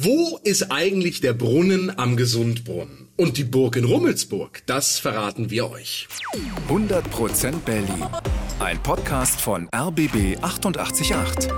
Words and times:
Wo 0.00 0.38
ist 0.44 0.70
eigentlich 0.70 1.20
der 1.22 1.32
Brunnen 1.32 1.98
am 1.98 2.16
Gesundbrunnen? 2.16 3.08
Und 3.16 3.36
die 3.36 3.42
Burg 3.42 3.74
in 3.74 3.82
Rummelsburg, 3.82 4.62
das 4.66 5.00
verraten 5.00 5.50
wir 5.50 5.68
euch. 5.72 6.06
100% 6.68 7.58
Berlin. 7.64 8.06
Ein 8.60 8.80
Podcast 8.80 9.40
von 9.40 9.68
RBB 9.74 10.38
888. 10.40 11.48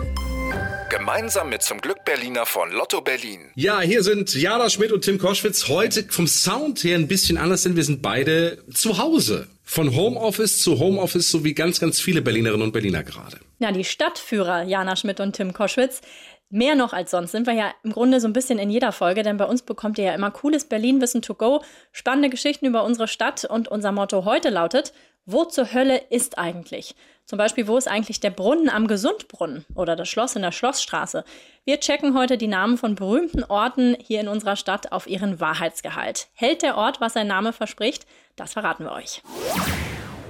Gemeinsam 0.89 1.51
mit 1.51 1.61
zum 1.61 1.83
Glück 1.83 2.03
Berliner 2.07 2.47
von 2.47 2.73
Lotto 2.73 3.03
Berlin. 3.03 3.51
Ja, 3.57 3.83
hier 3.83 4.03
sind 4.03 4.35
Jana 4.35 4.71
Schmidt 4.71 4.93
und 4.93 5.05
Tim 5.05 5.19
Koschwitz. 5.19 5.69
Heute 5.69 6.05
vom 6.09 6.27
Sound 6.27 6.83
her 6.83 6.97
ein 6.97 7.09
bisschen 7.09 7.37
anders, 7.37 7.65
denn 7.65 7.77
wir 7.77 7.85
sind 7.85 8.01
beide 8.01 8.65
zu 8.73 8.97
Hause. 8.97 9.49
Von 9.65 9.95
Homeoffice 9.95 10.63
zu 10.63 10.79
Homeoffice, 10.79 11.31
so 11.31 11.45
wie 11.45 11.53
ganz, 11.53 11.79
ganz 11.79 12.01
viele 12.01 12.23
Berlinerinnen 12.23 12.63
und 12.63 12.73
Berliner 12.73 13.03
gerade. 13.03 13.39
Ja, 13.59 13.71
die 13.71 13.85
Stadtführer 13.85 14.63
Jana 14.63 14.97
Schmidt 14.97 15.21
und 15.21 15.37
Tim 15.37 15.53
Koschwitz, 15.53 16.01
Mehr 16.53 16.75
noch 16.75 16.93
als 16.93 17.13
sonst 17.13 17.31
sind 17.31 17.47
wir 17.47 17.55
ja 17.55 17.73
im 17.85 17.93
Grunde 17.93 18.19
so 18.19 18.27
ein 18.27 18.33
bisschen 18.33 18.59
in 18.59 18.71
jeder 18.71 18.91
Folge, 18.91 19.23
denn 19.23 19.37
bei 19.37 19.45
uns 19.45 19.63
bekommt 19.63 19.99
ihr 19.99 20.07
ja 20.07 20.15
immer 20.15 20.33
cooles 20.33 20.65
Berlin-Wissen 20.65 21.23
to 21.23 21.35
go, 21.35 21.63
spannende 21.93 22.29
Geschichten 22.29 22.67
über 22.67 22.83
unsere 22.83 23.07
Stadt 23.07 23.45
und 23.45 23.69
unser 23.69 23.93
Motto 23.93 24.25
heute 24.25 24.51
lautet, 24.51 24.93
wo 25.27 25.45
zur 25.45 25.73
Hölle 25.73 26.03
ist 26.11 26.39
eigentlich? 26.39 26.97
Zum 27.25 27.39
Beispiel, 27.39 27.69
wo 27.69 27.77
ist 27.77 27.87
eigentlich 27.87 28.19
der 28.19 28.31
Brunnen 28.31 28.69
am 28.69 28.89
Gesundbrunnen 28.89 29.65
oder 29.77 29.95
das 29.95 30.09
Schloss 30.09 30.35
in 30.35 30.43
der 30.43 30.51
Schlossstraße? 30.51 31.23
Wir 31.65 31.79
checken 31.79 32.19
heute 32.19 32.37
die 32.37 32.49
Namen 32.49 32.79
von 32.79 32.97
berühmten 32.97 33.45
Orten 33.45 33.97
hier 34.01 34.21
in 34.21 34.27
unserer 34.27 34.57
Stadt 34.57 34.91
auf 34.91 35.07
ihren 35.07 35.39
Wahrheitsgehalt. 35.39 36.27
Hält 36.33 36.63
der 36.63 36.77
Ort, 36.77 37.01
was 37.01 37.13
sein 37.13 37.29
Name 37.29 37.53
verspricht? 37.53 38.07
Das 38.35 38.55
verraten 38.55 38.87
wir 38.87 38.93
euch. 38.93 39.23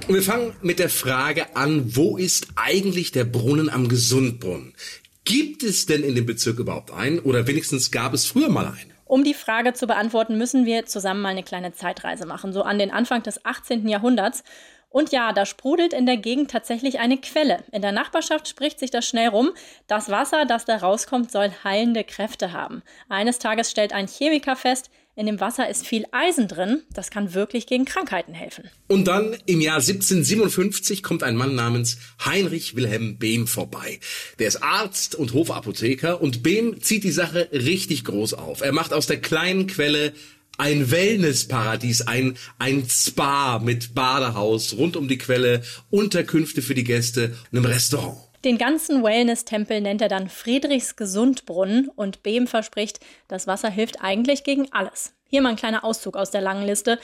Und 0.07 0.13
wir 0.13 0.21
fangen 0.21 0.55
mit 0.61 0.77
der 0.77 0.89
Frage 0.89 1.55
an, 1.55 1.95
wo 1.95 2.17
ist 2.17 2.49
eigentlich 2.55 3.11
der 3.11 3.23
Brunnen 3.23 3.69
am 3.71 3.87
Gesundbrunnen? 3.87 4.75
Gibt 5.23 5.61
es 5.63 5.85
denn 5.85 6.03
in 6.03 6.15
dem 6.15 6.25
Bezirk 6.25 6.57
überhaupt 6.57 6.91
einen 6.91 7.19
oder 7.19 7.45
wenigstens 7.45 7.91
gab 7.91 8.13
es 8.13 8.25
früher 8.25 8.49
mal 8.49 8.65
einen? 8.65 8.91
Um 9.05 9.23
die 9.23 9.33
Frage 9.33 9.73
zu 9.73 9.87
beantworten, 9.87 10.37
müssen 10.37 10.65
wir 10.65 10.85
zusammen 10.85 11.21
mal 11.21 11.29
eine 11.29 11.43
kleine 11.43 11.73
Zeitreise 11.73 12.25
machen, 12.25 12.53
so 12.53 12.63
an 12.63 12.79
den 12.79 12.91
Anfang 12.91 13.21
des 13.21 13.45
18. 13.45 13.87
Jahrhunderts. 13.87 14.43
Und 14.89 15.11
ja, 15.11 15.31
da 15.31 15.45
sprudelt 15.45 15.93
in 15.93 16.05
der 16.05 16.17
Gegend 16.17 16.49
tatsächlich 16.49 16.99
eine 16.99 17.17
Quelle. 17.17 17.63
In 17.71 17.81
der 17.81 17.91
Nachbarschaft 17.91 18.47
spricht 18.47 18.79
sich 18.79 18.89
das 18.89 19.07
schnell 19.07 19.29
rum. 19.29 19.51
Das 19.87 20.09
Wasser, 20.09 20.45
das 20.45 20.65
da 20.65 20.77
rauskommt, 20.77 21.31
soll 21.31 21.51
heilende 21.63 22.03
Kräfte 22.03 22.51
haben. 22.51 22.81
Eines 23.07 23.37
Tages 23.37 23.69
stellt 23.69 23.93
ein 23.93 24.07
Chemiker 24.07 24.55
fest, 24.55 24.89
in 25.15 25.25
dem 25.25 25.39
Wasser 25.39 25.69
ist 25.69 25.85
viel 25.85 26.05
Eisen 26.11 26.47
drin. 26.47 26.83
Das 26.93 27.09
kann 27.11 27.33
wirklich 27.33 27.67
gegen 27.67 27.85
Krankheiten 27.85 28.33
helfen. 28.33 28.69
Und 28.87 29.05
dann 29.05 29.35
im 29.45 29.61
Jahr 29.61 29.77
1757 29.77 31.03
kommt 31.03 31.23
ein 31.23 31.35
Mann 31.35 31.55
namens 31.55 31.97
Heinrich 32.23 32.75
Wilhelm 32.75 33.17
Behm 33.17 33.47
vorbei. 33.47 33.99
Der 34.39 34.47
ist 34.47 34.63
Arzt 34.63 35.15
und 35.15 35.33
Hofapotheker 35.33 36.21
und 36.21 36.43
Behm 36.43 36.81
zieht 36.81 37.03
die 37.03 37.11
Sache 37.11 37.49
richtig 37.51 38.05
groß 38.05 38.33
auf. 38.33 38.61
Er 38.61 38.71
macht 38.71 38.93
aus 38.93 39.07
der 39.07 39.19
kleinen 39.19 39.67
Quelle 39.67 40.13
ein 40.57 40.91
Wellnessparadies, 40.91 42.01
ein, 42.01 42.37
ein 42.59 42.87
Spa 42.87 43.59
mit 43.59 43.95
Badehaus 43.95 44.73
rund 44.77 44.95
um 44.95 45.07
die 45.07 45.17
Quelle, 45.17 45.63
Unterkünfte 45.89 46.61
für 46.61 46.75
die 46.75 46.83
Gäste, 46.83 47.35
einem 47.51 47.65
Restaurant. 47.65 48.30
Den 48.43 48.57
ganzen 48.57 49.03
Wellness-Tempel 49.03 49.81
nennt 49.81 50.01
er 50.01 50.07
dann 50.07 50.27
Friedrichs 50.27 50.95
Gesundbrunnen 50.95 51.89
und 51.95 52.23
Behm 52.23 52.47
verspricht, 52.47 52.99
das 53.27 53.45
Wasser 53.45 53.69
hilft 53.69 54.01
eigentlich 54.01 54.43
gegen 54.43 54.71
alles. 54.71 55.13
Hier 55.27 55.43
mal 55.43 55.49
ein 55.49 55.55
kleiner 55.55 55.83
Auszug 55.83 56.17
aus 56.17 56.31
der 56.31 56.41
langen 56.41 56.65
Liste 56.65 56.99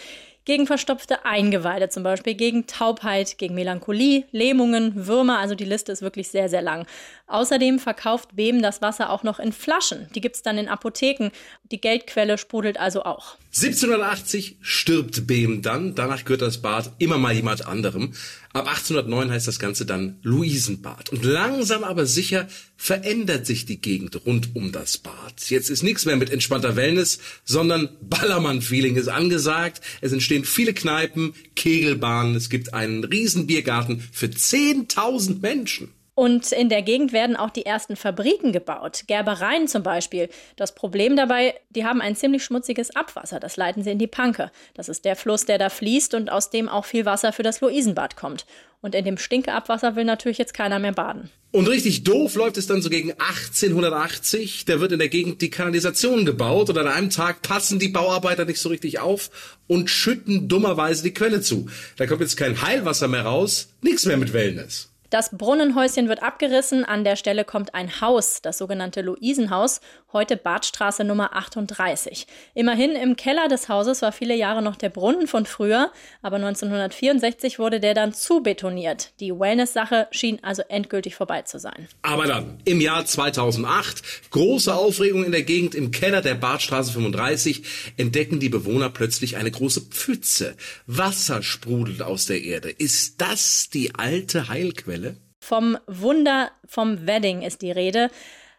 gegen 0.48 0.66
verstopfte 0.66 1.26
Eingeweide 1.26 1.90
zum 1.90 2.04
Beispiel, 2.04 2.34
gegen 2.34 2.68
Taubheit, 2.68 3.38
gegen 3.38 3.54
Melancholie, 3.54 4.24
Lähmungen, 4.32 5.06
Würmer. 5.06 5.40
Also 5.40 5.56
die 5.56 5.66
Liste 5.66 5.92
ist 5.92 6.02
wirklich 6.02 6.30
sehr, 6.30 6.48
sehr 6.48 6.62
lang. 6.62 6.88
Außerdem 7.28 7.80
verkauft 7.80 8.30
Behm 8.34 8.62
das 8.62 8.82
Wasser 8.82 9.10
auch 9.10 9.24
noch 9.24 9.40
in 9.40 9.52
Flaschen. 9.52 10.08
Die 10.16 10.22
gibt 10.22 10.38
es 10.38 10.44
dann 10.44 10.58
in 10.58 10.70
Apotheken. 10.70 11.32
Die 11.70 11.82
Geldquelle 11.82 12.38
sprudelt 12.38 12.80
also 12.80 13.04
auch. 13.04 13.36
1780 13.54 14.56
stirbt 14.62 15.28
Behm 15.28 15.62
dann. 15.62 15.96
Danach 15.96 16.24
gehört 16.24 16.44
das 16.44 16.62
Bad 16.62 16.92
immer 16.98 17.18
mal 17.18 17.34
jemand 17.34 17.68
anderem. 17.68 18.14
Ab 18.58 18.70
1809 18.70 19.30
heißt 19.30 19.48
das 19.48 19.60
Ganze 19.60 19.86
dann 19.86 20.18
Luisenbad. 20.24 21.12
Und 21.12 21.24
langsam 21.24 21.84
aber 21.84 22.08
sicher 22.08 22.48
verändert 22.76 23.46
sich 23.46 23.68
die 23.68 23.80
Gegend 23.80 24.26
rund 24.26 24.56
um 24.56 24.72
das 24.72 24.98
Bad. 24.98 25.48
Jetzt 25.48 25.70
ist 25.70 25.84
nichts 25.84 26.06
mehr 26.06 26.16
mit 26.16 26.32
entspannter 26.32 26.76
Wellness, 26.76 27.20
sondern 27.46 27.90
Ballermann-Feeling 28.02 28.96
ist 28.96 29.10
angesagt. 29.10 29.82
Es 30.02 30.12
entstehen 30.12 30.44
viele 30.44 30.74
Kneipen, 30.74 31.34
Kegelbahnen, 31.56 32.34
es 32.34 32.50
gibt 32.50 32.74
einen 32.74 33.04
riesen 33.04 33.46
Biergarten 33.46 34.04
für 34.12 34.26
10.000 34.26 35.40
Menschen. 35.40 35.90
Und 36.18 36.52
in 36.52 36.68
der 36.68 36.82
Gegend 36.82 37.14
werden 37.14 37.36
auch 37.36 37.52
die 37.52 37.68
ersten 37.68 37.96
Fabriken 37.96 38.52
gebaut, 38.52 39.04
Gerbereien 39.06 39.68
zum 39.68 39.84
Beispiel. 39.84 40.30
Das 40.56 40.74
Problem 40.74 41.16
dabei, 41.16 41.54
die 41.70 41.86
haben 41.86 42.02
ein 42.02 42.16
ziemlich 42.16 42.44
schmutziges 42.44 42.96
Abwasser, 42.96 43.40
das 43.40 43.56
leiten 43.56 43.84
sie 43.84 43.92
in 43.92 44.00
die 44.00 44.08
Panke. 44.08 44.50
Das 44.74 44.90
ist 44.90 45.06
der 45.06 45.16
Fluss, 45.16 45.46
der 45.46 45.60
da 45.60 45.70
fließt 45.70 46.16
und 46.16 46.32
aus 46.32 46.50
dem 46.50 46.70
auch 46.70 46.86
viel 46.86 47.06
Wasser 47.06 47.34
für 47.34 47.44
das 47.44 47.62
Luisenbad 47.62 48.16
kommt. 48.16 48.48
Und 48.82 48.96
in 48.96 49.06
dem 49.06 49.20
Stinkeabwasser 49.20 49.96
will 49.96 50.06
natürlich 50.06 50.40
jetzt 50.40 50.56
keiner 50.56 50.80
mehr 50.80 50.92
baden. 50.92 51.30
Und 51.52 51.68
richtig 51.68 52.04
doof 52.04 52.34
läuft 52.34 52.58
es 52.58 52.66
dann 52.66 52.82
so 52.82 52.90
gegen 52.90 53.12
1880. 53.12 54.66
Da 54.66 54.80
wird 54.80 54.94
in 54.94 55.00
der 55.00 55.10
Gegend 55.10 55.44
die 55.44 55.52
Kanalisation 55.52 56.26
gebaut 56.26 56.72
und 56.72 56.80
an 56.80 56.88
einem 56.88 57.12
Tag 57.12 57.44
passen 57.44 57.78
die 57.78 57.90
Bauarbeiter 57.90 58.46
nicht 58.46 58.60
so 58.60 58.70
richtig 58.70 58.98
auf 58.98 59.30
und 59.68 59.92
schütten 59.92 60.48
dummerweise 60.48 61.04
die 61.04 61.14
Quelle 61.14 61.42
zu. 61.42 61.68
Da 61.96 62.08
kommt 62.08 62.22
jetzt 62.22 62.38
kein 62.38 62.60
Heilwasser 62.64 63.08
mehr 63.08 63.22
raus, 63.22 63.70
nichts 63.84 64.08
mehr 64.08 64.18
mit 64.18 64.34
Wellness. 64.34 64.90
Das 65.10 65.30
Brunnenhäuschen 65.38 66.10
wird 66.10 66.22
abgerissen. 66.22 66.84
An 66.84 67.06
der 67.06 67.16
Stelle 67.16 67.46
kommt 67.46 67.74
ein 67.74 68.02
Haus, 68.02 68.42
das 68.42 68.58
sogenannte 68.58 69.02
Luisenhaus, 69.02 69.80
heute 70.12 70.36
Badstraße 70.36 71.06
Nummer 71.06 71.34
38. 71.34 72.28
Immerhin 72.54 72.92
im 72.92 73.16
Keller 73.16 73.48
des 73.48 73.70
Hauses 73.70 74.02
war 74.02 74.12
viele 74.12 74.36
Jahre 74.36 74.62
noch 74.62 74.76
der 74.76 74.90
Brunnen 74.90 75.28
von 75.28 75.46
früher, 75.46 75.92
aber 76.22 76.36
1964 76.36 77.58
wurde 77.58 77.80
der 77.80 77.94
dann 77.94 78.14
zubetoniert. 78.14 79.14
Die 79.22 79.32
Wellness-Sache 79.32 80.08
schien 80.12 80.40
also 80.44 80.62
endgültig 80.68 81.16
vorbei 81.16 81.44
zu 81.44 81.58
sein. 81.58 81.88
Aber 82.02 82.28
dann, 82.28 82.60
im 82.66 82.82
Jahr 82.82 83.06
2008, 83.06 84.32
große 84.32 84.76
Aufregung 84.76 85.24
in 85.24 85.32
der 85.32 85.44
Gegend 85.44 85.74
im 85.74 85.92
Keller 85.92 86.22
der 86.22 86.36
Badstraße 86.36 86.92
35, 86.92 87.64
entdecken 87.96 88.42
die 88.42 88.50
Bewohner 88.50 88.90
plötzlich 88.90 89.38
eine 89.38 89.52
große 89.52 89.82
Pfütze. 89.82 90.56
Wasser 90.86 91.44
sprudelt 91.44 92.02
aus 92.02 92.26
der 92.26 92.42
Erde. 92.44 92.70
Ist 92.72 93.22
das 93.22 93.70
die 93.70 93.96
alte 93.96 94.50
Heilquelle? 94.50 95.07
Vom 95.48 95.78
Wunder 95.88 96.52
vom 96.66 97.08
Wedding 97.08 97.42
ist 97.42 97.62
die 97.62 97.72
Rede. 97.72 98.12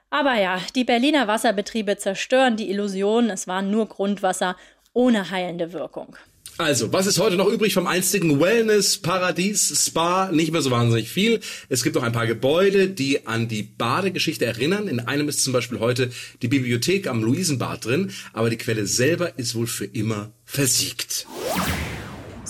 Aber 0.09 0.41
ja, 0.41 0.59
die 0.75 0.84
Berliner 0.84 1.28
Wasserbetriebe 1.28 1.99
zerstören 1.99 2.56
die 2.56 2.71
Illusion, 2.71 3.28
es 3.28 3.47
war 3.47 3.60
nur 3.60 3.91
Grundwasser 3.91 4.56
ohne 4.94 5.31
heilende 5.31 5.75
Wirkung. 5.75 6.16
Also, 6.56 6.91
was 6.91 7.06
ist 7.06 7.19
heute 7.19 7.37
noch 7.37 7.47
übrig 7.47 7.75
vom 7.75 7.87
einstigen 7.87 8.41
Wellness, 8.41 8.97
Paradies, 8.97 9.84
Spa? 9.87 10.31
Nicht 10.32 10.50
mehr 10.50 10.62
so 10.62 10.71
wahnsinnig 10.71 11.10
viel. 11.10 11.41
Es 11.69 11.84
gibt 11.84 11.94
noch 11.94 12.03
ein 12.03 12.12
paar 12.12 12.27
Gebäude, 12.27 12.88
die 12.88 13.27
an 13.27 13.48
die 13.48 13.65
Badegeschichte 13.65 14.47
erinnern. 14.47 14.88
In 14.88 15.00
einem 15.00 15.28
ist 15.28 15.44
zum 15.44 15.53
Beispiel 15.53 15.81
heute 15.81 16.10
die 16.41 16.48
Bibliothek 16.48 17.06
am 17.06 17.22
Luisenbad 17.22 17.84
drin, 17.84 18.12
aber 18.32 18.48
die 18.48 18.56
Quelle 18.56 18.87
selber 18.87 19.38
ist 19.38 19.54
wohl 19.54 19.66
für 19.66 19.84
immer 19.84 20.32
versiegt. 20.47 21.27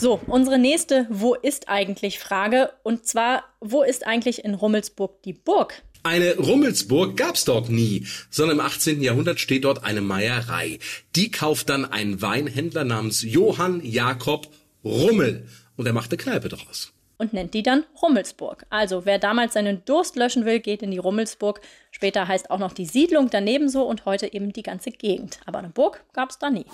So, 0.01 0.21
unsere 0.29 0.61
nächste 0.61 1.09
Wo 1.11 1.35
ist 1.35 1.69
eigentlich 1.69 2.21
Frage 2.21 2.71
und 2.85 3.05
zwar, 3.05 3.43
wo 3.59 3.83
ist 3.83 4.07
eigentlich 4.07 4.45
in 4.45 4.55
Rummelsburg 4.55 5.25
die 5.25 5.33
Burg? 5.33 5.83
Eine 6.05 6.37
Rummelsburg 6.37 7.17
gab's 7.17 7.45
dort 7.45 7.69
nie, 7.69 8.07
sondern 8.31 8.61
im 8.61 8.65
18. 8.65 9.03
Jahrhundert 9.03 9.41
steht 9.41 9.65
dort 9.65 9.83
eine 9.83 10.01
Meierei. 10.01 10.79
Die 11.17 11.33
kauft 11.33 11.69
dann 11.69 11.85
ein 11.85 12.23
Weinhändler 12.23 12.85
namens 12.85 13.23
Johann 13.23 13.81
Jakob 13.85 14.47
Rummel 14.85 15.49
und 15.77 15.85
er 15.85 15.95
macht 15.95 16.13
eine 16.13 16.19
Kneipe 16.19 16.49
draus. 16.49 16.93
Und 17.17 17.33
nennt 17.33 17.53
die 17.53 17.65
dann 17.65 17.85
Rummelsburg. 18.01 18.67
Also 18.71 19.05
wer 19.05 19.19
damals 19.19 19.55
seinen 19.55 19.85
Durst 19.85 20.15
löschen 20.15 20.45
will, 20.45 20.61
geht 20.61 20.83
in 20.83 20.93
die 20.93 20.99
Rummelsburg. 20.99 21.61
Später 21.91 22.29
heißt 22.29 22.53
auch 22.53 22.61
noch 22.61 22.73
die 22.73 22.87
Siedlung 22.87 23.31
daneben 23.31 23.69
so 23.69 23.83
und 23.83 24.05
heute 24.05 24.33
eben 24.33 24.53
die 24.53 24.63
ganze 24.63 24.93
Gegend. 24.93 25.41
Aber 25.45 25.59
eine 25.59 25.71
Burg 25.71 26.05
gab's 26.13 26.39
da 26.39 26.51
nie. 26.51 26.67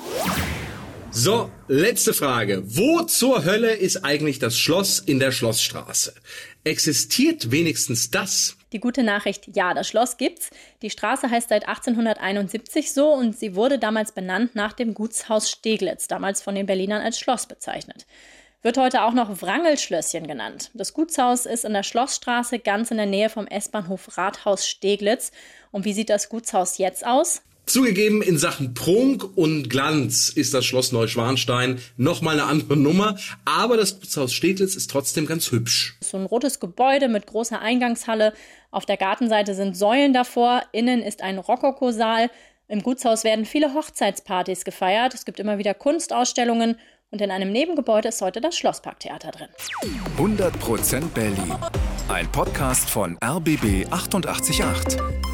So, 1.16 1.48
letzte 1.68 2.12
Frage. 2.12 2.64
Wo 2.64 3.02
zur 3.02 3.44
Hölle 3.44 3.72
ist 3.72 4.04
eigentlich 4.04 4.40
das 4.40 4.58
Schloss 4.58 4.98
in 4.98 5.20
der 5.20 5.30
Schlossstraße? 5.30 6.12
Existiert 6.64 7.52
wenigstens 7.52 8.10
das? 8.10 8.56
Die 8.72 8.80
gute 8.80 9.04
Nachricht, 9.04 9.54
ja, 9.54 9.74
das 9.74 9.86
Schloss 9.86 10.16
gibt's. 10.16 10.50
Die 10.82 10.90
Straße 10.90 11.30
heißt 11.30 11.50
seit 11.50 11.68
1871 11.68 12.92
so 12.92 13.12
und 13.12 13.38
sie 13.38 13.54
wurde 13.54 13.78
damals 13.78 14.10
benannt 14.10 14.56
nach 14.56 14.72
dem 14.72 14.92
Gutshaus 14.92 15.48
Steglitz, 15.52 16.08
damals 16.08 16.42
von 16.42 16.56
den 16.56 16.66
Berlinern 16.66 17.00
als 17.00 17.20
Schloss 17.20 17.46
bezeichnet. 17.46 18.06
Wird 18.62 18.76
heute 18.76 19.04
auch 19.04 19.14
noch 19.14 19.40
Wrangelschlösschen 19.40 20.26
genannt. 20.26 20.72
Das 20.74 20.94
Gutshaus 20.94 21.46
ist 21.46 21.64
in 21.64 21.74
der 21.74 21.84
Schlossstraße 21.84 22.58
ganz 22.58 22.90
in 22.90 22.96
der 22.96 23.06
Nähe 23.06 23.30
vom 23.30 23.46
S-Bahnhof 23.46 24.18
Rathaus 24.18 24.66
Steglitz. 24.66 25.30
Und 25.70 25.84
wie 25.84 25.92
sieht 25.92 26.10
das 26.10 26.28
Gutshaus 26.28 26.78
jetzt 26.78 27.06
aus? 27.06 27.40
Zugegeben, 27.66 28.20
in 28.20 28.36
Sachen 28.36 28.74
Prunk 28.74 29.24
und 29.36 29.70
Glanz 29.70 30.28
ist 30.28 30.52
das 30.52 30.66
Schloss 30.66 30.92
Neuschwanstein 30.92 31.80
noch 31.96 32.20
mal 32.20 32.32
eine 32.32 32.44
andere 32.44 32.76
Nummer, 32.76 33.16
aber 33.46 33.76
das 33.76 33.98
Gutshaus 33.98 34.34
Steglitz 34.34 34.74
ist 34.74 34.90
trotzdem 34.90 35.26
ganz 35.26 35.50
hübsch. 35.50 35.96
So 36.02 36.18
ein 36.18 36.26
rotes 36.26 36.60
Gebäude 36.60 37.08
mit 37.08 37.26
großer 37.26 37.60
Eingangshalle. 37.60 38.34
Auf 38.70 38.84
der 38.84 38.98
Gartenseite 38.98 39.54
sind 39.54 39.76
Säulen 39.76 40.12
davor, 40.12 40.62
innen 40.72 41.00
ist 41.02 41.22
ein 41.22 41.38
Rokokosaal. 41.38 42.30
Im 42.68 42.82
Gutshaus 42.82 43.24
werden 43.24 43.46
viele 43.46 43.72
Hochzeitspartys 43.72 44.64
gefeiert. 44.64 45.14
Es 45.14 45.24
gibt 45.24 45.40
immer 45.40 45.58
wieder 45.58 45.72
Kunstausstellungen 45.74 46.76
und 47.10 47.20
in 47.22 47.30
einem 47.30 47.50
Nebengebäude 47.50 48.08
ist 48.08 48.20
heute 48.20 48.40
das 48.40 48.58
Schlossparktheater 48.58 49.30
drin. 49.30 49.48
100% 50.18 51.08
Berlin. 51.14 51.54
Ein 52.08 52.30
Podcast 52.30 52.90
von 52.90 53.18
RBB 53.24 53.86
888. 53.90 55.33